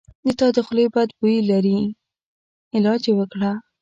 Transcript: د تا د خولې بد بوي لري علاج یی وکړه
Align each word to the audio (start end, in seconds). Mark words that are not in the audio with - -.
د 0.25 0.27
تا 0.39 0.47
د 0.55 0.57
خولې 0.65 0.85
بد 0.95 1.09
بوي 1.17 1.37
لري 1.49 1.79
علاج 2.75 3.01
یی 3.07 3.13
وکړه 3.17 3.51